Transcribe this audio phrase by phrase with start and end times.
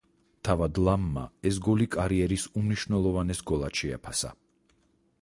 [0.47, 4.37] თავად ლამმა ეს გოლი კარიერის უმნიშვნელოვანეს გოლად შეაფასა.